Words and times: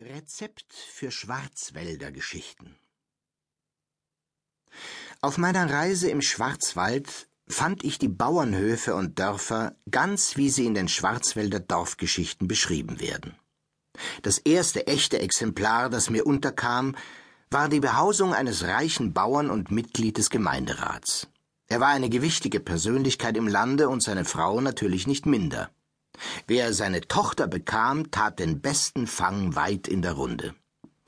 Rezept 0.00 0.72
für 0.72 1.12
Schwarzwälder 1.12 2.10
Geschichten 2.10 2.74
Auf 5.20 5.38
meiner 5.38 5.70
Reise 5.70 6.10
im 6.10 6.20
Schwarzwald 6.20 7.28
fand 7.46 7.84
ich 7.84 8.00
die 8.00 8.08
Bauernhöfe 8.08 8.96
und 8.96 9.20
Dörfer 9.20 9.76
ganz 9.88 10.36
wie 10.36 10.50
sie 10.50 10.66
in 10.66 10.74
den 10.74 10.88
Schwarzwälder 10.88 11.60
Dorfgeschichten 11.60 12.48
beschrieben 12.48 12.98
werden. 12.98 13.38
Das 14.22 14.38
erste 14.38 14.88
echte 14.88 15.20
Exemplar, 15.20 15.90
das 15.90 16.10
mir 16.10 16.26
unterkam, 16.26 16.96
war 17.50 17.68
die 17.68 17.80
Behausung 17.80 18.34
eines 18.34 18.64
reichen 18.64 19.14
Bauern 19.14 19.48
und 19.48 19.70
Mitglied 19.70 20.18
des 20.18 20.28
Gemeinderats. 20.28 21.28
Er 21.68 21.78
war 21.78 21.90
eine 21.90 22.08
gewichtige 22.08 22.58
Persönlichkeit 22.58 23.36
im 23.36 23.46
Lande 23.46 23.88
und 23.88 24.02
seine 24.02 24.24
Frau 24.24 24.60
natürlich 24.60 25.06
nicht 25.06 25.24
minder. 25.24 25.70
Wer 26.46 26.72
seine 26.72 27.02
Tochter 27.02 27.46
bekam, 27.46 28.10
tat 28.10 28.38
den 28.38 28.60
besten 28.60 29.06
Fang 29.06 29.54
weit 29.54 29.88
in 29.88 30.02
der 30.02 30.12
Runde. 30.12 30.54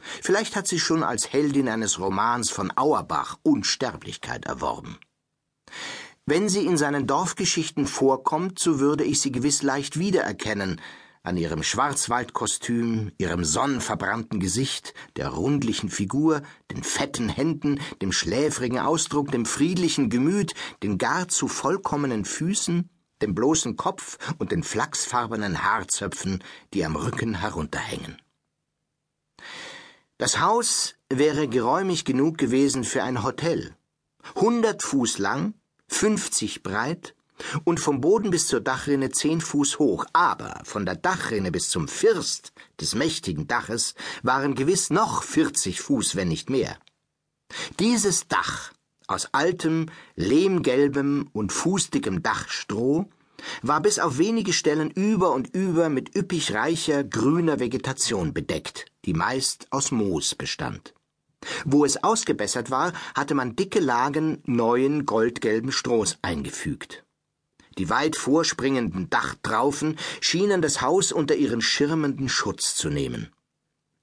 Vielleicht 0.00 0.57
hat 0.57 0.67
sie 0.67 0.79
schon 0.79 1.03
als 1.03 1.32
Heldin 1.32 1.68
eines 1.68 1.99
Romans 1.99 2.50
von 2.50 2.72
Auerbach 2.76 3.39
Unsterblichkeit 3.43 4.46
erworben. 4.46 4.99
Wenn 6.27 6.49
sie 6.49 6.66
in 6.66 6.77
seinen 6.77 7.07
Dorfgeschichten 7.07 7.86
vorkommt, 7.86 8.58
so 8.58 8.80
würde 8.80 9.04
ich 9.04 9.21
sie 9.21 9.32
gewiss 9.32 9.63
leicht 9.63 9.99
wiedererkennen, 9.99 10.80
an 11.22 11.36
ihrem 11.36 11.63
Schwarzwaldkostüm, 11.63 13.13
ihrem 13.18 13.44
sonnenverbrannten 13.44 14.38
Gesicht, 14.38 14.94
der 15.16 15.29
rundlichen 15.29 15.91
Figur, 15.91 16.43
den 16.71 16.85
fetten 16.85 17.29
Händen, 17.29 17.80
dem 18.00 18.13
schläfrigen 18.13 18.79
Ausdruck, 18.79 19.32
dem 19.32 19.44
friedlichen 19.44 20.08
Gemüt, 20.08 20.54
den 20.85 20.99
gar 20.99 21.27
zu 21.27 21.49
vollkommenen 21.49 22.25
Füßen, 22.25 22.88
dem 23.22 23.34
bloßen 23.34 23.76
Kopf 23.76 24.18
und 24.38 24.52
den 24.52 24.62
flachsfarbenen 24.62 25.62
Haarzöpfen, 25.62 26.43
die 26.74 26.84
am 26.84 26.96
Rücken 26.96 27.34
herunterhängen. 27.40 28.20
Das 30.18 30.40
Haus 30.40 30.94
wäre 31.11 31.48
geräumig 31.48 32.05
genug 32.05 32.38
gewesen 32.38 32.84
für 32.84 33.02
ein 33.02 33.22
Hotel. 33.22 33.76
Hundert 34.34 34.82
Fuß 34.82 35.18
lang, 35.18 35.54
fünfzig 35.88 36.62
breit 36.62 37.14
und 37.64 37.80
vom 37.80 38.00
Boden 38.00 38.30
bis 38.30 38.48
zur 38.48 38.60
Dachrinne 38.60 39.10
zehn 39.10 39.42
Fuß 39.42 39.78
hoch, 39.78 40.06
aber 40.14 40.62
von 40.64 40.86
der 40.86 40.96
Dachrinne 40.96 41.52
bis 41.52 41.69
zum 41.69 41.86
First 41.86 42.52
des 42.80 42.94
mächtigen 42.94 43.46
Daches 43.46 43.94
waren 44.22 44.54
gewiss 44.54 44.88
noch 44.88 45.22
vierzig 45.22 45.82
Fuß, 45.82 46.16
wenn 46.16 46.28
nicht 46.28 46.48
mehr. 46.48 46.78
Dieses 47.78 48.26
Dach 48.26 48.72
aus 49.06 49.28
altem, 49.32 49.86
lehmgelbem 50.14 51.28
und 51.32 51.52
fußdickem 51.52 52.22
Dachstroh 52.22 53.08
war 53.62 53.80
bis 53.80 53.98
auf 53.98 54.18
wenige 54.18 54.52
Stellen 54.52 54.90
über 54.90 55.32
und 55.32 55.54
über 55.54 55.88
mit 55.88 56.16
üppig 56.16 56.54
reicher 56.54 57.04
grüner 57.04 57.60
Vegetation 57.60 58.32
bedeckt, 58.32 58.86
die 59.04 59.14
meist 59.14 59.66
aus 59.70 59.90
Moos 59.90 60.34
bestand. 60.34 60.94
Wo 61.64 61.84
es 61.84 62.02
ausgebessert 62.02 62.70
war, 62.70 62.92
hatte 63.14 63.34
man 63.34 63.54
dicke 63.56 63.80
Lagen 63.80 64.42
neuen 64.46 65.06
goldgelben 65.06 65.70
Strohs 65.70 66.18
eingefügt. 66.22 67.04
Die 67.78 67.91
weit 67.91 68.16
vorspringenden 68.16 69.10
Dachtraufen 69.10 69.98
schienen 70.20 70.62
das 70.62 70.80
Haus 70.80 71.12
unter 71.12 71.36
ihren 71.36 71.60
schirmenden 71.60 72.28
Schutz 72.28 72.74
zu 72.74 72.88
nehmen. 72.88 73.30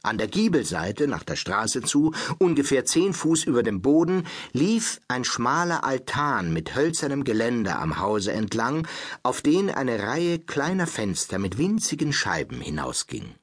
An 0.05 0.17
der 0.17 0.27
Giebelseite, 0.27 1.07
nach 1.07 1.23
der 1.23 1.37
Straße 1.37 1.81
zu, 1.81 2.13
ungefähr 2.37 2.83
zehn 2.83 3.13
Fuß 3.13 3.45
über 3.45 3.63
dem 3.63 3.81
Boden, 3.81 4.27
lief 4.51 4.99
ein 5.07 5.23
schmaler 5.23 5.85
Altan 5.85 6.51
mit 6.51 6.75
hölzernem 6.75 7.23
Geländer 7.23 7.79
am 7.79 7.99
Hause 7.99 8.33
entlang, 8.33 8.85
auf 9.23 9.41
den 9.41 9.69
eine 9.69 10.03
Reihe 10.03 10.39
kleiner 10.39 10.87
Fenster 10.87 11.39
mit 11.39 11.57
winzigen 11.57 12.11
Scheiben 12.11 12.59
hinausging. 12.59 13.35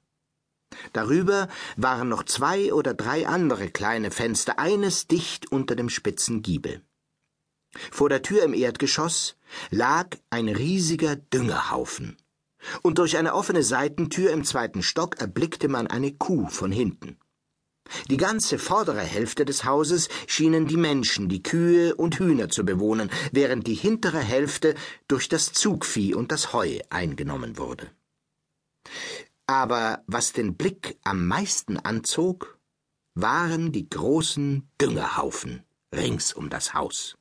Darüber 0.92 1.48
waren 1.78 2.10
noch 2.10 2.24
zwei 2.24 2.74
oder 2.74 2.92
drei 2.92 3.26
andere 3.26 3.70
kleine 3.70 4.10
Fenster, 4.10 4.58
eines 4.58 5.06
dicht 5.06 5.50
unter 5.50 5.74
dem 5.74 5.88
spitzen 5.88 6.42
Giebel. 6.42 6.82
Vor 7.90 8.10
der 8.10 8.20
Tür 8.20 8.42
im 8.42 8.52
Erdgeschoss 8.52 9.38
lag 9.70 10.08
ein 10.28 10.50
riesiger 10.50 11.16
Düngerhaufen 11.16 12.18
und 12.82 12.98
durch 12.98 13.16
eine 13.16 13.34
offene 13.34 13.62
Seitentür 13.62 14.30
im 14.30 14.44
zweiten 14.44 14.82
Stock 14.82 15.20
erblickte 15.20 15.68
man 15.68 15.86
eine 15.86 16.12
Kuh 16.12 16.48
von 16.48 16.72
hinten. 16.72 17.18
Die 18.08 18.16
ganze 18.16 18.58
vordere 18.58 19.00
Hälfte 19.00 19.44
des 19.44 19.64
Hauses 19.64 20.08
schienen 20.26 20.66
die 20.66 20.76
Menschen, 20.76 21.28
die 21.28 21.42
Kühe 21.42 21.94
und 21.94 22.18
Hühner 22.18 22.48
zu 22.48 22.64
bewohnen, 22.64 23.10
während 23.32 23.66
die 23.66 23.74
hintere 23.74 24.20
Hälfte 24.20 24.74
durch 25.08 25.28
das 25.28 25.52
Zugvieh 25.52 26.14
und 26.14 26.30
das 26.30 26.52
Heu 26.52 26.78
eingenommen 26.90 27.58
wurde. 27.58 27.90
Aber 29.46 30.04
was 30.06 30.32
den 30.32 30.56
Blick 30.56 30.98
am 31.02 31.26
meisten 31.26 31.76
anzog, 31.76 32.58
waren 33.14 33.72
die 33.72 33.88
großen 33.90 34.68
Düngerhaufen 34.80 35.64
rings 35.92 36.32
um 36.32 36.50
das 36.50 36.74
Haus. 36.74 37.16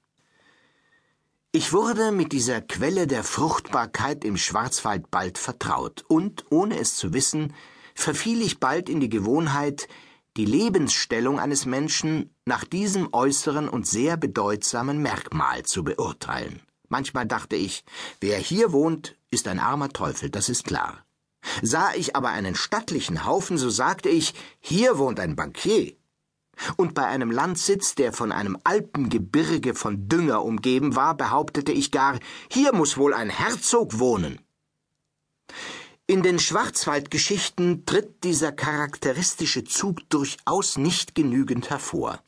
Ich 1.51 1.73
wurde 1.73 2.11
mit 2.11 2.31
dieser 2.31 2.61
Quelle 2.61 3.07
der 3.07 3.23
Fruchtbarkeit 3.23 4.23
im 4.23 4.37
Schwarzwald 4.37 5.09
bald 5.09 5.39
vertraut, 5.39 6.05
und, 6.07 6.45
ohne 6.51 6.77
es 6.77 6.95
zu 6.95 7.11
wissen, 7.11 7.55
verfiel 7.95 8.43
ich 8.43 8.59
bald 8.59 8.87
in 8.87 8.99
die 8.99 9.09
Gewohnheit, 9.09 9.87
die 10.37 10.45
Lebensstellung 10.45 11.39
eines 11.39 11.65
Menschen 11.65 12.29
nach 12.45 12.65
diesem 12.65 13.11
äußeren 13.13 13.67
und 13.67 13.87
sehr 13.87 14.15
bedeutsamen 14.15 15.01
Merkmal 15.01 15.63
zu 15.63 15.83
beurteilen. 15.83 16.61
Manchmal 16.87 17.25
dachte 17.25 17.55
ich, 17.55 17.83
wer 18.21 18.37
hier 18.37 18.71
wohnt, 18.71 19.15
ist 19.31 19.47
ein 19.47 19.59
armer 19.59 19.89
Teufel, 19.89 20.29
das 20.29 20.49
ist 20.49 20.65
klar. 20.65 21.03
Sah 21.63 21.95
ich 21.95 22.15
aber 22.15 22.29
einen 22.29 22.53
stattlichen 22.53 23.25
Haufen, 23.25 23.57
so 23.57 23.71
sagte 23.71 24.09
ich, 24.09 24.35
hier 24.59 24.99
wohnt 24.99 25.19
ein 25.19 25.35
Bankier 25.35 25.93
und 26.77 26.93
bei 26.93 27.05
einem 27.05 27.31
Landsitz, 27.31 27.95
der 27.95 28.13
von 28.13 28.31
einem 28.31 28.57
Alpengebirge 28.63 29.73
von 29.73 30.07
Dünger 30.09 30.43
umgeben 30.43 30.95
war, 30.95 31.15
behauptete 31.15 31.71
ich 31.71 31.91
gar, 31.91 32.19
hier 32.49 32.73
muss 32.73 32.97
wohl 32.97 33.13
ein 33.13 33.29
Herzog 33.29 33.99
wohnen. 33.99 34.39
In 36.09 36.23
den 36.23 36.39
Schwarzwaldgeschichten 36.39 37.85
tritt 37.85 38.23
dieser 38.23 38.51
charakteristische 38.51 39.63
Zug 39.63 40.09
durchaus 40.09 40.77
nicht 40.77 41.13
genügend 41.13 41.69
hervor. 41.69 42.19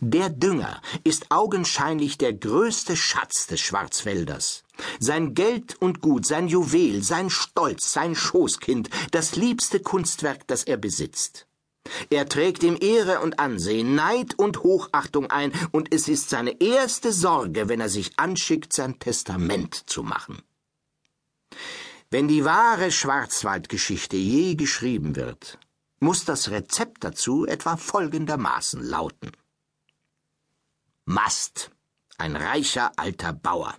Der 0.00 0.28
Dünger 0.28 0.80
ist 1.02 1.30
augenscheinlich 1.30 2.16
der 2.16 2.32
größte 2.32 2.96
Schatz 2.96 3.48
des 3.48 3.60
Schwarzwälders. 3.60 4.62
Sein 5.00 5.34
Geld 5.34 5.74
und 5.80 6.00
Gut, 6.00 6.26
sein 6.26 6.46
Juwel, 6.46 7.02
sein 7.02 7.28
Stolz, 7.28 7.92
sein 7.92 8.14
Schoßkind, 8.14 8.88
das 9.10 9.34
liebste 9.34 9.80
Kunstwerk, 9.80 10.46
das 10.46 10.62
er 10.62 10.76
besitzt. 10.76 11.47
Er 12.10 12.28
trägt 12.28 12.62
ihm 12.62 12.76
Ehre 12.80 13.20
und 13.20 13.38
Ansehen, 13.38 13.94
Neid 13.94 14.38
und 14.38 14.62
Hochachtung 14.62 15.30
ein, 15.30 15.52
und 15.72 15.94
es 15.94 16.08
ist 16.08 16.30
seine 16.30 16.60
erste 16.60 17.12
Sorge, 17.12 17.68
wenn 17.68 17.80
er 17.80 17.88
sich 17.88 18.18
anschickt, 18.18 18.72
sein 18.72 18.98
Testament 18.98 19.88
zu 19.88 20.02
machen. 20.02 20.42
Wenn 22.10 22.28
die 22.28 22.44
wahre 22.44 22.90
Schwarzwaldgeschichte 22.90 24.16
je 24.16 24.54
geschrieben 24.54 25.14
wird, 25.16 25.58
muss 26.00 26.24
das 26.24 26.50
Rezept 26.50 27.04
dazu 27.04 27.46
etwa 27.46 27.76
folgendermaßen 27.76 28.82
lauten. 28.82 29.32
Mast, 31.04 31.70
ein 32.16 32.36
reicher 32.36 32.92
alter 32.96 33.32
Bauer. 33.32 33.74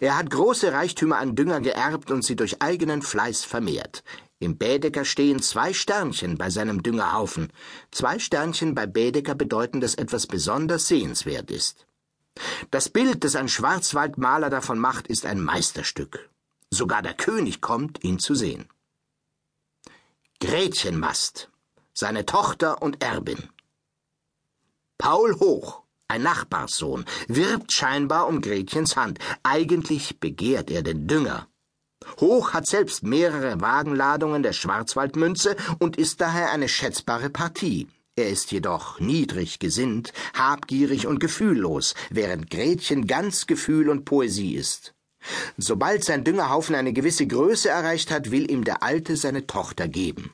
Er 0.00 0.16
hat 0.16 0.30
große 0.30 0.72
Reichtümer 0.72 1.18
an 1.18 1.36
Dünger 1.36 1.60
geerbt 1.60 2.10
und 2.10 2.24
sie 2.24 2.36
durch 2.36 2.62
eigenen 2.62 3.02
Fleiß 3.02 3.44
vermehrt. 3.44 4.02
Im 4.38 4.58
Bädeker 4.58 5.04
stehen 5.04 5.40
zwei 5.40 5.72
Sternchen 5.72 6.36
bei 6.36 6.50
seinem 6.50 6.82
Düngerhaufen. 6.82 7.52
Zwei 7.90 8.18
Sternchen 8.18 8.74
bei 8.74 8.86
Bädeker 8.86 9.34
bedeuten, 9.34 9.80
dass 9.80 9.94
etwas 9.94 10.26
besonders 10.26 10.88
sehenswert 10.88 11.50
ist. 11.50 11.86
Das 12.70 12.90
Bild, 12.90 13.24
das 13.24 13.34
ein 13.34 13.48
Schwarzwaldmaler 13.48 14.50
davon 14.50 14.78
macht, 14.78 15.06
ist 15.06 15.24
ein 15.24 15.40
Meisterstück. 15.40 16.30
Sogar 16.70 17.00
der 17.00 17.14
König 17.14 17.62
kommt, 17.62 18.04
ihn 18.04 18.18
zu 18.18 18.34
sehen. 18.34 18.68
Gretchenmast, 20.40 21.50
seine 21.94 22.26
Tochter 22.26 22.82
und 22.82 23.02
Erbin. 23.02 23.48
Paul 24.98 25.40
Hoch, 25.40 25.82
ein 26.08 26.22
Nachbarssohn, 26.22 27.06
wirbt 27.26 27.72
scheinbar 27.72 28.26
um 28.26 28.42
Gretchens 28.42 28.96
Hand. 28.96 29.18
Eigentlich 29.42 30.20
begehrt 30.20 30.70
er 30.70 30.82
den 30.82 31.06
Dünger. 31.06 31.48
Hoch 32.20 32.52
hat 32.52 32.66
selbst 32.66 33.02
mehrere 33.02 33.60
Wagenladungen 33.60 34.42
der 34.42 34.52
Schwarzwaldmünze 34.52 35.56
und 35.78 35.96
ist 35.96 36.20
daher 36.20 36.50
eine 36.50 36.68
schätzbare 36.68 37.30
Partie. 37.30 37.88
Er 38.18 38.30
ist 38.30 38.50
jedoch 38.50 38.98
niedrig 38.98 39.58
gesinnt, 39.58 40.12
habgierig 40.34 41.06
und 41.06 41.20
gefühllos, 41.20 41.94
während 42.10 42.50
Gretchen 42.50 43.06
ganz 43.06 43.46
Gefühl 43.46 43.90
und 43.90 44.06
Poesie 44.06 44.54
ist. 44.54 44.94
Sobald 45.58 46.04
sein 46.04 46.24
Düngerhaufen 46.24 46.74
eine 46.74 46.92
gewisse 46.92 47.26
Größe 47.26 47.68
erreicht 47.68 48.10
hat, 48.10 48.30
will 48.30 48.50
ihm 48.50 48.64
der 48.64 48.82
Alte 48.82 49.16
seine 49.16 49.46
Tochter 49.46 49.88
geben. 49.88 50.32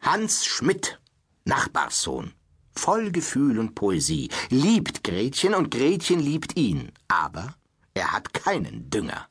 Hans 0.00 0.46
Schmidt, 0.46 0.98
Nachbarssohn, 1.44 2.32
voll 2.74 3.10
Gefühl 3.10 3.58
und 3.58 3.74
Poesie, 3.74 4.30
liebt 4.48 5.04
Gretchen 5.04 5.54
und 5.54 5.70
Gretchen 5.70 6.20
liebt 6.20 6.56
ihn, 6.56 6.92
aber 7.08 7.54
er 7.92 8.12
hat 8.12 8.32
keinen 8.32 8.88
Dünger. 8.88 9.26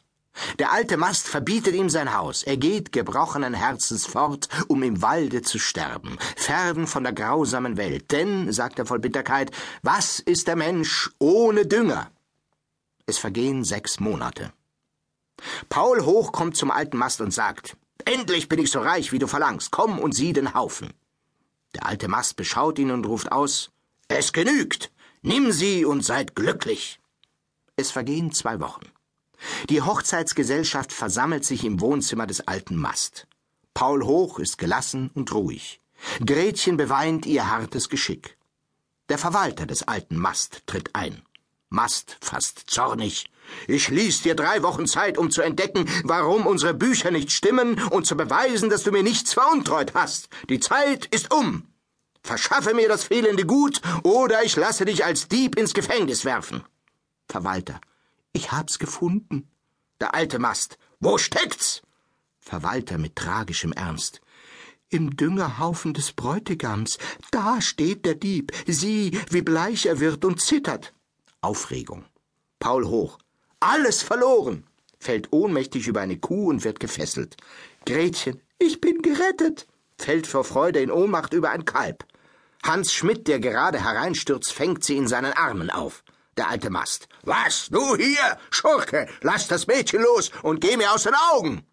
Der 0.57 0.71
alte 0.71 0.97
Mast 0.97 1.27
verbietet 1.27 1.75
ihm 1.75 1.89
sein 1.89 2.13
Haus. 2.13 2.43
Er 2.43 2.57
geht 2.57 2.91
gebrochenen 2.91 3.53
Herzens 3.53 4.05
fort, 4.05 4.47
um 4.67 4.83
im 4.83 5.01
Walde 5.01 5.41
zu 5.41 5.59
sterben, 5.59 6.17
fern 6.35 6.87
von 6.87 7.03
der 7.03 7.13
grausamen 7.13 7.77
Welt. 7.77 8.11
Denn, 8.11 8.51
sagt 8.51 8.79
er 8.79 8.85
voll 8.85 8.99
Bitterkeit, 8.99 9.51
was 9.81 10.19
ist 10.19 10.47
der 10.47 10.55
Mensch 10.55 11.09
ohne 11.19 11.65
Dünger? 11.65 12.11
Es 13.05 13.17
vergehen 13.17 13.63
sechs 13.63 13.99
Monate. 13.99 14.53
Paul 15.69 16.05
Hoch 16.05 16.31
kommt 16.31 16.57
zum 16.57 16.71
alten 16.71 16.97
Mast 16.97 17.21
und 17.21 17.31
sagt, 17.31 17.77
Endlich 18.05 18.49
bin 18.49 18.59
ich 18.59 18.71
so 18.71 18.79
reich, 18.79 19.11
wie 19.11 19.19
du 19.19 19.27
verlangst. 19.27 19.71
Komm 19.71 19.99
und 19.99 20.13
sieh 20.13 20.33
den 20.33 20.53
Haufen. 20.53 20.93
Der 21.75 21.85
alte 21.85 22.07
Mast 22.07 22.35
beschaut 22.35 22.79
ihn 22.79 22.91
und 22.91 23.05
ruft 23.05 23.31
aus, 23.31 23.71
Es 24.07 24.33
genügt. 24.33 24.91
Nimm 25.21 25.51
sie 25.51 25.85
und 25.85 26.03
seid 26.03 26.35
glücklich. 26.35 26.99
Es 27.75 27.91
vergehen 27.91 28.31
zwei 28.31 28.59
Wochen. 28.59 28.85
Die 29.69 29.81
Hochzeitsgesellschaft 29.81 30.91
versammelt 30.91 31.45
sich 31.45 31.63
im 31.63 31.81
Wohnzimmer 31.81 32.27
des 32.27 32.47
alten 32.47 32.75
Mast. 32.75 33.27
Paul 33.73 34.03
Hoch 34.03 34.39
ist 34.39 34.57
gelassen 34.57 35.11
und 35.13 35.33
ruhig. 35.33 35.81
Gretchen 36.25 36.77
beweint 36.77 37.25
ihr 37.25 37.49
hartes 37.49 37.89
Geschick. 37.89 38.37
Der 39.09 39.17
Verwalter 39.17 39.65
des 39.65 39.87
alten 39.87 40.17
Mast 40.17 40.63
tritt 40.65 40.95
ein. 40.95 41.21
Mast 41.69 42.17
fast 42.21 42.63
zornig. 42.67 43.29
Ich 43.67 43.89
ließ 43.89 44.21
dir 44.21 44.35
drei 44.35 44.63
Wochen 44.63 44.87
Zeit, 44.87 45.17
um 45.17 45.31
zu 45.31 45.41
entdecken, 45.41 45.85
warum 46.03 46.47
unsere 46.47 46.73
Bücher 46.73 47.11
nicht 47.11 47.31
stimmen 47.31 47.81
und 47.91 48.05
zu 48.05 48.17
beweisen, 48.17 48.69
dass 48.69 48.83
du 48.83 48.91
mir 48.91 49.03
nichts 49.03 49.33
veruntreut 49.33 49.93
hast. 49.93 50.29
Die 50.49 50.59
Zeit 50.59 51.05
ist 51.05 51.33
um. 51.33 51.67
Verschaffe 52.21 52.73
mir 52.73 52.87
das 52.87 53.03
fehlende 53.03 53.45
Gut, 53.45 53.81
oder 54.03 54.43
ich 54.43 54.55
lasse 54.55 54.85
dich 54.85 55.05
als 55.05 55.27
Dieb 55.27 55.57
ins 55.57 55.73
Gefängnis 55.73 56.25
werfen. 56.25 56.63
Verwalter. 57.27 57.79
Ich 58.31 58.51
hab's 58.51 58.79
gefunden. 58.79 59.49
Der 59.99 60.13
alte 60.13 60.39
Mast. 60.39 60.77
Wo 60.99 61.17
steckt's? 61.17 61.81
Verwalter 62.39 62.97
mit 62.97 63.15
tragischem 63.15 63.73
Ernst. 63.73 64.21
Im 64.89 65.15
Düngerhaufen 65.15 65.93
des 65.93 66.13
Bräutigams. 66.13 66.97
Da 67.31 67.61
steht 67.61 68.05
der 68.05 68.15
Dieb. 68.15 68.51
Sieh, 68.67 69.19
wie 69.29 69.41
bleich 69.41 69.85
er 69.87 69.99
wird 69.99 70.25
und 70.25 70.41
zittert. 70.41 70.93
Aufregung. 71.41 72.05
Paul 72.59 72.85
hoch. 72.87 73.17
Alles 73.59 74.03
verloren. 74.03 74.65
Fällt 74.99 75.31
ohnmächtig 75.31 75.87
über 75.87 76.01
eine 76.01 76.17
Kuh 76.17 76.49
und 76.49 76.63
wird 76.63 76.79
gefesselt. 76.79 77.37
Gretchen. 77.85 78.41
Ich 78.57 78.81
bin 78.81 79.01
gerettet. 79.01 79.67
Fällt 79.97 80.27
vor 80.27 80.43
Freude 80.43 80.81
in 80.81 80.91
Ohnmacht 80.91 81.33
über 81.33 81.49
ein 81.49 81.65
Kalb. 81.65 82.05
Hans 82.63 82.93
Schmidt, 82.93 83.27
der 83.27 83.39
gerade 83.39 83.83
hereinstürzt, 83.83 84.51
fängt 84.51 84.83
sie 84.83 84.97
in 84.97 85.07
seinen 85.07 85.33
Armen 85.33 85.69
auf 85.69 86.03
der 86.39 86.49
alte 86.49 86.69
Mast. 86.69 87.07
Was, 87.23 87.67
du 87.69 87.95
hier, 87.95 88.37
Schurke, 88.49 89.07
lass 89.21 89.47
das 89.47 89.67
Mädchen 89.67 90.01
los 90.01 90.31
und 90.41 90.61
geh 90.61 90.77
mir 90.77 90.91
aus 90.93 91.03
den 91.03 91.15
Augen! 91.33 91.65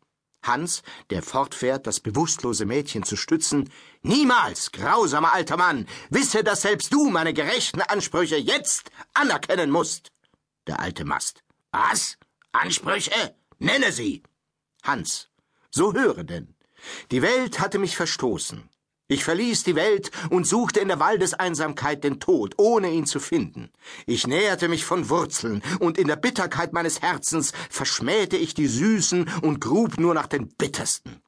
Hans, 0.42 0.82
der 1.10 1.22
fortfährt, 1.22 1.86
das 1.86 2.00
bewusstlose 2.00 2.66
Mädchen 2.66 3.02
zu 3.02 3.16
stützen. 3.16 3.70
Niemals, 4.02 4.70
grausamer 4.72 5.32
alter 5.32 5.56
Mann, 5.56 5.86
wisse, 6.10 6.44
dass 6.44 6.62
selbst 6.62 6.92
du 6.92 7.10
meine 7.10 7.32
gerechten 7.32 7.80
Ansprüche 7.80 8.36
jetzt 8.36 8.90
anerkennen 9.14 9.70
musst. 9.70 10.12
Der 10.66 10.80
alte 10.80 11.04
Mast. 11.04 11.42
Was? 11.72 12.16
Ansprüche? 12.52 13.36
Nenne 13.58 13.92
sie. 13.92 14.22
Hans. 14.82 15.28
So 15.70 15.94
höre 15.94 16.24
denn. 16.24 16.54
Die 17.10 17.22
Welt 17.22 17.60
hatte 17.60 17.78
mich 17.78 17.96
verstoßen. 17.96 18.68
Ich 19.08 19.22
verließ 19.22 19.62
die 19.62 19.76
Welt 19.76 20.10
und 20.30 20.46
suchte 20.46 20.80
in 20.80 20.88
der 20.88 20.98
Waldeseinsamkeit 20.98 22.02
den 22.02 22.18
Tod, 22.18 22.54
ohne 22.56 22.90
ihn 22.90 23.06
zu 23.06 23.20
finden. 23.20 23.70
Ich 24.04 24.26
näherte 24.26 24.68
mich 24.68 24.84
von 24.84 25.08
Wurzeln, 25.08 25.62
und 25.78 25.96
in 25.96 26.08
der 26.08 26.16
Bitterkeit 26.16 26.72
meines 26.72 27.02
Herzens 27.02 27.52
verschmähte 27.70 28.36
ich 28.36 28.54
die 28.54 28.66
Süßen 28.66 29.30
und 29.42 29.60
grub 29.60 29.98
nur 29.98 30.12
nach 30.12 30.26
den 30.26 30.48
bittersten. 30.48 31.22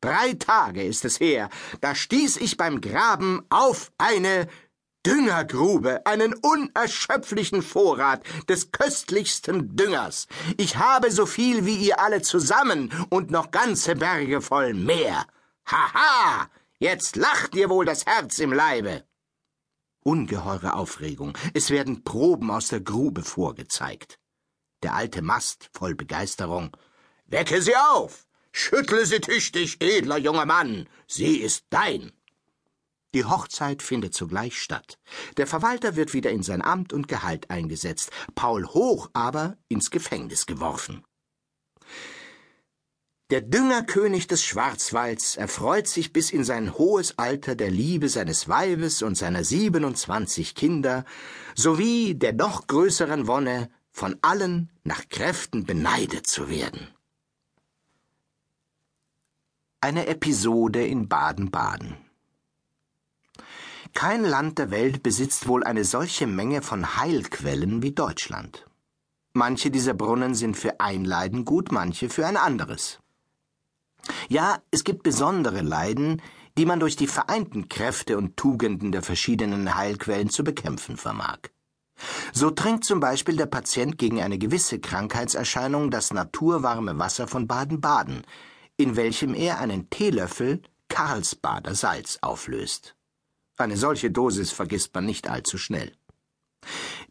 Drei 0.00 0.34
Tage 0.34 0.84
ist 0.84 1.04
es 1.04 1.18
her, 1.18 1.48
da 1.80 1.96
stieß 1.96 2.36
ich 2.36 2.56
beim 2.56 2.80
Graben 2.80 3.42
auf 3.48 3.90
eine 3.98 4.46
Düngergrube, 5.04 6.06
einen 6.06 6.34
unerschöpflichen 6.34 7.62
Vorrat 7.62 8.22
des 8.48 8.70
köstlichsten 8.70 9.74
Düngers. 9.74 10.28
Ich 10.56 10.76
habe 10.76 11.10
so 11.10 11.26
viel 11.26 11.64
wie 11.64 11.76
ihr 11.76 11.98
alle 11.98 12.22
zusammen 12.22 12.92
und 13.10 13.32
noch 13.32 13.50
ganze 13.50 13.96
Berge 13.96 14.40
voll 14.40 14.74
mehr. 14.74 15.26
Haha! 15.66 16.48
Jetzt 16.80 17.16
lacht 17.16 17.54
dir 17.54 17.70
wohl 17.70 17.84
das 17.84 18.06
Herz 18.06 18.38
im 18.38 18.52
Leibe. 18.52 19.04
Ungeheure 20.04 20.74
Aufregung. 20.74 21.36
Es 21.52 21.70
werden 21.70 22.04
Proben 22.04 22.52
aus 22.52 22.68
der 22.68 22.80
Grube 22.80 23.22
vorgezeigt. 23.22 24.20
Der 24.84 24.94
alte 24.94 25.20
Mast, 25.20 25.70
voll 25.72 25.96
Begeisterung. 25.96 26.76
Wecke 27.26 27.60
sie 27.62 27.74
auf! 27.74 28.26
Schüttle 28.52 29.06
sie 29.06 29.20
tüchtig, 29.20 29.80
edler 29.80 30.18
junger 30.18 30.46
Mann! 30.46 30.88
Sie 31.08 31.38
ist 31.38 31.66
dein! 31.70 32.12
Die 33.12 33.24
Hochzeit 33.24 33.82
findet 33.82 34.14
sogleich 34.14 34.60
statt. 34.60 34.98
Der 35.36 35.48
Verwalter 35.48 35.96
wird 35.96 36.14
wieder 36.14 36.30
in 36.30 36.44
sein 36.44 36.62
Amt 36.62 36.92
und 36.92 37.08
Gehalt 37.08 37.50
eingesetzt, 37.50 38.12
Paul 38.36 38.66
Hoch 38.66 39.10
aber 39.14 39.56
ins 39.68 39.90
Gefängnis 39.90 40.46
geworfen. 40.46 41.04
Der 43.30 43.42
Düngerkönig 43.42 44.26
des 44.26 44.42
Schwarzwalds 44.42 45.36
erfreut 45.36 45.86
sich 45.86 46.14
bis 46.14 46.30
in 46.30 46.44
sein 46.44 46.78
hohes 46.78 47.18
Alter 47.18 47.56
der 47.56 47.70
Liebe 47.70 48.08
seines 48.08 48.48
Weibes 48.48 49.02
und 49.02 49.16
seiner 49.16 49.44
siebenundzwanzig 49.44 50.54
Kinder, 50.54 51.04
sowie 51.54 52.14
der 52.14 52.32
noch 52.32 52.66
größeren 52.66 53.26
Wonne, 53.26 53.70
von 53.90 54.16
allen 54.22 54.70
nach 54.82 55.10
Kräften 55.10 55.66
beneidet 55.66 56.26
zu 56.26 56.48
werden. 56.48 56.88
Eine 59.82 60.06
Episode 60.06 60.86
in 60.86 61.06
Baden-Baden. 61.06 61.98
Kein 63.92 64.24
Land 64.24 64.58
der 64.58 64.70
Welt 64.70 65.02
besitzt 65.02 65.48
wohl 65.48 65.64
eine 65.64 65.84
solche 65.84 66.26
Menge 66.26 66.62
von 66.62 66.96
Heilquellen 66.96 67.82
wie 67.82 67.92
Deutschland. 67.92 68.66
Manche 69.34 69.70
dieser 69.70 69.92
Brunnen 69.92 70.34
sind 70.34 70.56
für 70.56 70.80
ein 70.80 71.04
Leiden 71.04 71.44
gut, 71.44 71.72
manche 71.72 72.08
für 72.08 72.26
ein 72.26 72.38
anderes. 72.38 73.00
Ja, 74.28 74.58
es 74.70 74.84
gibt 74.84 75.02
besondere 75.02 75.60
Leiden, 75.60 76.22
die 76.56 76.66
man 76.66 76.80
durch 76.80 76.96
die 76.96 77.06
vereinten 77.06 77.68
Kräfte 77.68 78.18
und 78.18 78.36
Tugenden 78.36 78.92
der 78.92 79.02
verschiedenen 79.02 79.76
Heilquellen 79.76 80.30
zu 80.30 80.44
bekämpfen 80.44 80.96
vermag. 80.96 81.38
So 82.32 82.50
trinkt 82.50 82.84
zum 82.84 83.00
Beispiel 83.00 83.36
der 83.36 83.46
Patient 83.46 83.98
gegen 83.98 84.22
eine 84.22 84.38
gewisse 84.38 84.78
Krankheitserscheinung 84.78 85.90
das 85.90 86.12
naturwarme 86.12 86.98
Wasser 86.98 87.26
von 87.26 87.46
Baden-Baden, 87.46 88.22
in 88.76 88.96
welchem 88.96 89.34
er 89.34 89.58
einen 89.58 89.90
Teelöffel 89.90 90.62
Karlsbader 90.88 91.74
Salz 91.74 92.18
auflöst. 92.22 92.94
Eine 93.56 93.76
solche 93.76 94.10
Dosis 94.10 94.52
vergisst 94.52 94.94
man 94.94 95.04
nicht 95.04 95.28
allzu 95.28 95.58
schnell. 95.58 95.92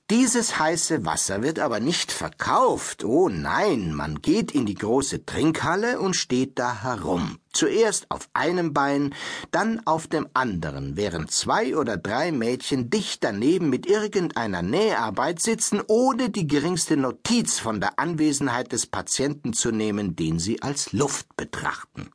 Dieses 0.09 0.57
heiße 0.57 1.05
Wasser 1.05 1.43
wird 1.43 1.59
aber 1.59 1.81
nicht 1.81 2.13
verkauft. 2.13 3.03
Oh 3.03 3.27
nein, 3.27 3.93
man 3.93 4.21
geht 4.21 4.53
in 4.53 4.65
die 4.65 4.75
große 4.75 5.25
Trinkhalle 5.25 5.99
und 5.99 6.15
steht 6.15 6.57
da 6.57 6.81
herum. 6.81 7.39
Zuerst 7.51 8.09
auf 8.09 8.29
einem 8.31 8.71
Bein, 8.71 9.13
dann 9.51 9.81
auf 9.85 10.07
dem 10.07 10.29
anderen, 10.33 10.95
während 10.95 11.31
zwei 11.31 11.75
oder 11.75 11.97
drei 11.97 12.31
Mädchen 12.31 12.89
dicht 12.89 13.21
daneben 13.21 13.69
mit 13.69 13.85
irgendeiner 13.85 14.61
Näharbeit 14.61 15.41
sitzen, 15.41 15.81
ohne 15.87 16.29
die 16.29 16.47
geringste 16.47 16.95
Notiz 16.95 17.59
von 17.59 17.81
der 17.81 17.99
Anwesenheit 17.99 18.71
des 18.71 18.85
Patienten 18.85 19.51
zu 19.51 19.71
nehmen, 19.71 20.15
den 20.15 20.39
sie 20.39 20.61
als 20.61 20.93
Luft 20.93 21.35
betrachten. 21.35 22.11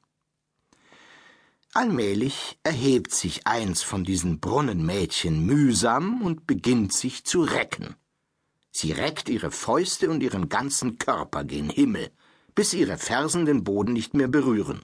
Allmählich 1.74 2.58
erhebt 2.64 3.14
sich 3.14 3.46
eins 3.46 3.82
von 3.82 4.04
diesen 4.04 4.40
Brunnenmädchen 4.40 5.46
mühsam 5.46 6.20
und 6.20 6.46
beginnt 6.46 6.92
sich 6.92 7.24
zu 7.24 7.40
recken. 7.40 7.96
Sie 8.70 8.92
reckt 8.92 9.30
ihre 9.30 9.50
Fäuste 9.50 10.10
und 10.10 10.22
ihren 10.22 10.50
ganzen 10.50 10.98
Körper 10.98 11.44
gen 11.44 11.70
Himmel, 11.70 12.10
bis 12.54 12.74
ihre 12.74 12.98
Fersen 12.98 13.46
den 13.46 13.64
Boden 13.64 13.94
nicht 13.94 14.12
mehr 14.12 14.28
berühren, 14.28 14.82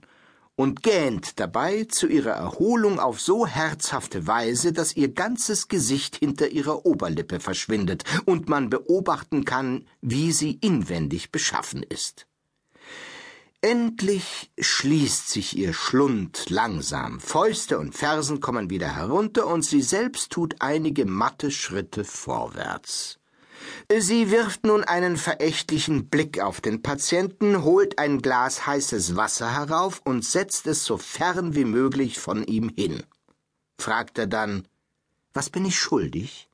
und 0.57 0.83
gähnt 0.83 1.39
dabei 1.39 1.85
zu 1.85 2.07
ihrer 2.07 2.33
Erholung 2.33 2.99
auf 3.01 3.21
so 3.21 3.47
herzhafte 3.47 4.27
Weise, 4.27 4.73
dass 4.73 4.97
ihr 4.97 5.13
ganzes 5.13 5.69
Gesicht 5.69 6.17
hinter 6.17 6.49
ihrer 6.49 6.87
Oberlippe 6.87 7.39
verschwindet 7.39 8.05
und 8.25 8.49
man 8.49 8.71
beobachten 8.71 9.45
kann, 9.45 9.87
wie 10.01 10.33
sie 10.33 10.53
inwendig 10.63 11.33
beschaffen 11.33 11.83
ist. 11.83 12.28
Endlich 13.61 14.53
schließt 14.57 15.31
sich 15.31 15.59
ihr 15.59 15.73
Schlund 15.73 16.49
langsam, 16.49 17.19
Fäuste 17.19 17.81
und 17.81 17.93
Fersen 17.93 18.39
kommen 18.39 18.71
wieder 18.71 18.95
herunter, 18.95 19.49
und 19.49 19.65
sie 19.65 19.83
selbst 19.83 20.31
tut 20.31 20.55
einige 20.61 21.07
matte 21.07 21.51
Schritte 21.51 22.05
vorwärts. 22.05 23.19
Sie 23.99 24.31
wirft 24.31 24.65
nun 24.65 24.85
einen 24.85 25.17
verächtlichen 25.17 26.09
Blick 26.09 26.39
auf 26.41 26.61
den 26.61 26.83
Patienten, 26.83 27.65
holt 27.65 27.99
ein 27.99 28.23
Glas 28.23 28.65
heißes 28.65 29.17
Wasser 29.17 29.53
herauf 29.53 30.03
und 30.05 30.25
setzt 30.25 30.69
es 30.69 30.85
so 30.85 30.97
fern 30.97 31.57
wie 31.57 31.65
möglich 31.65 32.21
von 32.21 32.45
ihm 32.45 32.69
hin. 32.69 33.03
Fragt 33.77 34.19
er 34.19 34.29
dann 34.29 34.69
Was 35.35 35.51
bin 35.51 35.65
ich 35.65 35.81
schuldig? 35.81 36.49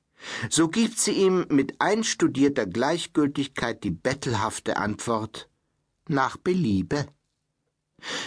So 0.48 0.68
gibt 0.68 0.98
sie 0.98 1.12
ihm 1.12 1.44
mit 1.50 1.82
einstudierter 1.82 2.64
Gleichgültigkeit 2.64 3.84
die 3.84 3.90
bettelhafte 3.90 4.78
Antwort 4.78 5.50
nach 6.08 6.36
Beliebe. 6.36 7.06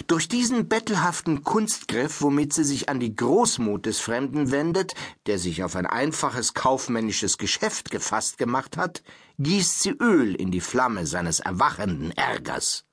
Durch 0.07 0.27
diesen 0.27 0.67
bettelhaften 0.67 1.43
Kunstgriff, 1.43 2.22
womit 2.22 2.53
sie 2.53 2.63
sich 2.63 2.89
an 2.89 3.00
die 3.00 3.15
Großmut 3.15 3.86
des 3.86 4.00
Fremden 4.00 4.51
wendet, 4.51 4.96
der 5.27 5.38
sich 5.38 5.63
auf 5.63 5.75
ein 5.75 5.86
einfaches 5.86 6.53
kaufmännisches 6.53 7.38
Geschäft 7.38 7.91
gefasst 7.91 8.38
gemacht 8.38 8.77
hat, 8.77 9.03
gießt 9.38 9.81
sie 9.81 9.91
Öl 9.91 10.34
in 10.34 10.51
die 10.51 10.62
Flamme 10.62 11.05
seines 11.05 11.39
erwachenden 11.39 12.12
Ärgers. 12.12 12.86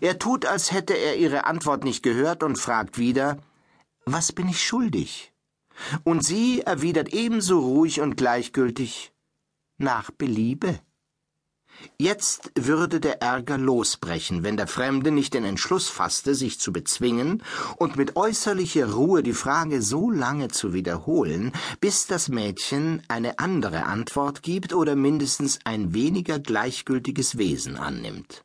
Er 0.00 0.18
tut, 0.18 0.44
als 0.44 0.72
hätte 0.72 0.94
er 0.94 1.16
ihre 1.16 1.46
Antwort 1.46 1.84
nicht 1.84 2.02
gehört 2.02 2.42
und 2.42 2.56
fragt 2.58 2.98
wieder 2.98 3.38
Was 4.04 4.32
bin 4.32 4.48
ich 4.48 4.62
schuldig? 4.62 5.32
Und 6.04 6.24
sie 6.24 6.60
erwidert 6.60 7.14
ebenso 7.14 7.60
ruhig 7.60 8.00
und 8.00 8.16
gleichgültig 8.16 9.12
Nach 9.78 10.10
Beliebe. 10.10 10.80
Jetzt 11.98 12.50
würde 12.54 13.00
der 13.00 13.22
Ärger 13.22 13.58
losbrechen, 13.58 14.42
wenn 14.42 14.56
der 14.56 14.66
Fremde 14.66 15.10
nicht 15.10 15.34
den 15.34 15.44
Entschluss 15.44 15.88
fasste, 15.88 16.34
sich 16.34 16.58
zu 16.58 16.72
bezwingen 16.72 17.42
und 17.76 17.96
mit 17.96 18.16
äußerlicher 18.16 18.92
Ruhe 18.92 19.22
die 19.22 19.32
Frage 19.32 19.82
so 19.82 20.10
lange 20.10 20.48
zu 20.48 20.72
wiederholen, 20.72 21.52
bis 21.80 22.06
das 22.06 22.28
Mädchen 22.28 23.02
eine 23.08 23.38
andere 23.38 23.84
Antwort 23.84 24.42
gibt 24.42 24.72
oder 24.72 24.96
mindestens 24.96 25.58
ein 25.64 25.94
weniger 25.94 26.38
gleichgültiges 26.38 27.38
Wesen 27.38 27.76
annimmt. 27.76 28.42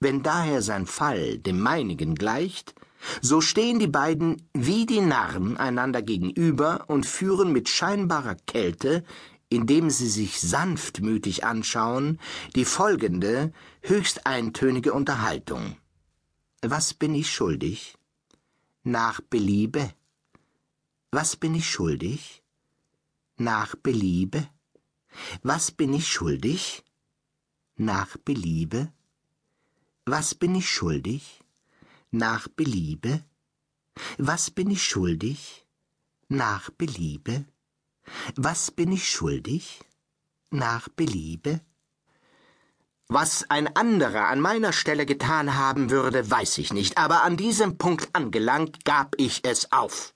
Wenn 0.00 0.22
daher 0.22 0.62
sein 0.62 0.86
Fall 0.86 1.38
dem 1.38 1.60
meinigen 1.60 2.16
gleicht, 2.16 2.74
so 3.20 3.40
stehen 3.40 3.78
die 3.78 3.86
beiden 3.88 4.48
wie 4.52 4.86
die 4.86 5.00
Narren 5.00 5.56
einander 5.56 6.02
gegenüber 6.02 6.84
und 6.88 7.06
führen 7.06 7.52
mit 7.52 7.68
scheinbarer 7.68 8.36
Kälte 8.46 9.04
indem 9.52 9.90
sie 9.90 10.08
sich 10.08 10.40
sanftmütig 10.40 11.44
anschauen, 11.44 12.18
die 12.56 12.64
folgende 12.64 13.52
höchst 13.82 14.26
eintönige 14.26 14.94
Unterhaltung. 14.94 15.76
Was 16.62 16.94
bin 16.94 17.14
ich 17.14 17.30
schuldig? 17.30 17.98
Nach 18.82 19.20
Beliebe. 19.20 19.92
Was 21.10 21.36
bin 21.36 21.54
ich 21.54 21.68
schuldig? 21.68 22.42
Nach 23.36 23.76
Beliebe. 23.76 24.48
Was 25.42 25.70
bin 25.70 25.92
ich 25.92 26.08
schuldig? 26.08 26.82
Nach 27.76 28.16
Beliebe. 28.16 28.90
Was 30.06 30.34
bin 30.34 30.54
ich 30.54 30.70
schuldig? 30.70 31.40
Nach 32.10 32.48
Beliebe. 32.48 33.22
Was 34.16 34.50
bin 34.50 34.70
ich 34.70 34.82
schuldig? 34.82 35.66
Nach 36.28 36.70
Beliebe. 36.70 37.44
Was 38.36 38.70
bin 38.70 38.92
ich 38.92 39.08
schuldig? 39.08 39.80
Nach 40.50 40.88
Beliebe? 40.88 41.60
Was 43.08 43.50
ein 43.50 43.76
anderer 43.76 44.28
an 44.28 44.40
meiner 44.40 44.72
Stelle 44.72 45.06
getan 45.06 45.54
haben 45.56 45.90
würde, 45.90 46.30
weiß 46.30 46.58
ich 46.58 46.72
nicht, 46.72 46.98
aber 46.98 47.22
an 47.22 47.36
diesem 47.36 47.76
Punkt 47.76 48.08
angelangt, 48.14 48.84
gab 48.84 49.14
ich 49.18 49.44
es 49.44 49.70
auf. 49.70 50.14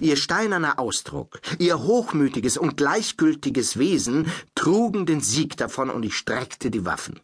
Ihr 0.00 0.16
steinerner 0.16 0.78
Ausdruck, 0.78 1.40
ihr 1.58 1.80
hochmütiges 1.80 2.56
und 2.56 2.78
gleichgültiges 2.78 3.78
Wesen 3.78 4.32
trugen 4.54 5.04
den 5.04 5.20
Sieg 5.20 5.58
davon, 5.58 5.90
und 5.90 6.04
ich 6.04 6.16
streckte 6.16 6.70
die 6.70 6.86
Waffen 6.86 7.20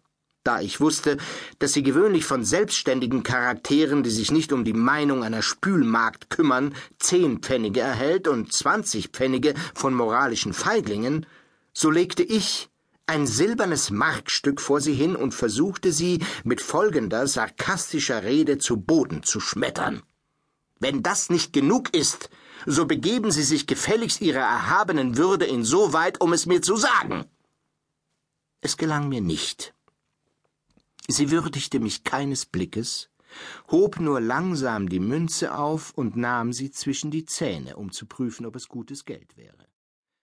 da 0.50 0.60
ich 0.60 0.80
wusste, 0.80 1.16
dass 1.60 1.72
sie 1.74 1.84
gewöhnlich 1.84 2.24
von 2.24 2.44
selbstständigen 2.44 3.22
Charakteren, 3.22 4.02
die 4.02 4.10
sich 4.10 4.32
nicht 4.32 4.52
um 4.52 4.64
die 4.64 4.72
Meinung 4.72 5.22
einer 5.22 5.42
Spülmagd 5.42 6.28
kümmern, 6.28 6.74
zehn 6.98 7.38
Pfennige 7.38 7.80
erhält 7.80 8.26
und 8.26 8.52
zwanzig 8.52 9.10
Pfennige 9.10 9.54
von 9.74 9.94
moralischen 9.94 10.52
Feiglingen, 10.52 11.26
so 11.72 11.88
legte 11.88 12.24
ich 12.24 12.68
ein 13.06 13.28
silbernes 13.28 13.90
Markstück 13.90 14.60
vor 14.60 14.80
sie 14.80 14.94
hin 14.94 15.14
und 15.14 15.34
versuchte 15.34 15.92
sie 15.92 16.18
mit 16.42 16.60
folgender 16.60 17.28
sarkastischer 17.28 18.24
Rede 18.24 18.58
zu 18.58 18.76
Boden 18.76 19.22
zu 19.22 19.38
schmettern. 19.38 20.02
Wenn 20.80 21.02
das 21.04 21.30
nicht 21.30 21.52
genug 21.52 21.94
ist, 21.94 22.28
so 22.66 22.86
begeben 22.86 23.30
Sie 23.30 23.42
sich 23.42 23.66
gefälligst 23.66 24.20
Ihrer 24.20 24.46
erhabenen 24.58 25.16
Würde 25.16 25.46
insoweit, 25.46 26.20
um 26.20 26.32
es 26.32 26.46
mir 26.46 26.60
zu 26.60 26.76
sagen. 26.76 27.24
Es 28.62 28.76
gelang 28.76 29.08
mir 29.08 29.20
nicht 29.20 29.74
Sie 31.08 31.30
würdigte 31.30 31.80
mich 31.80 32.04
keines 32.04 32.46
Blickes, 32.46 33.10
hob 33.70 34.00
nur 34.00 34.20
langsam 34.20 34.88
die 34.88 35.00
Münze 35.00 35.56
auf 35.56 35.92
und 35.94 36.16
nahm 36.16 36.52
sie 36.52 36.70
zwischen 36.70 37.10
die 37.10 37.24
Zähne, 37.24 37.76
um 37.76 37.92
zu 37.92 38.06
prüfen, 38.06 38.46
ob 38.46 38.56
es 38.56 38.68
gutes 38.68 39.04
Geld 39.04 39.36
wäre. 39.36 39.69